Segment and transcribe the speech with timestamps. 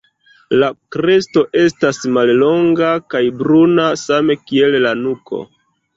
[0.61, 5.43] La kresto estas mallonga kaj bruna same kiel la nuko.